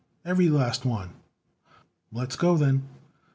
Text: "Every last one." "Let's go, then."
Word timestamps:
"Every 0.25 0.49
last 0.49 0.83
one." 0.83 1.11
"Let's 2.11 2.35
go, 2.35 2.57
then." 2.57 2.89